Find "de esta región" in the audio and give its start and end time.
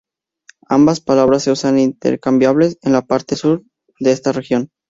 3.99-4.71